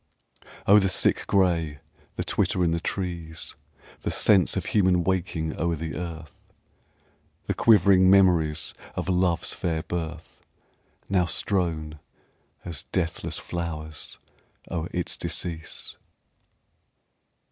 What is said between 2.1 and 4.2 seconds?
the twitter in the trees, The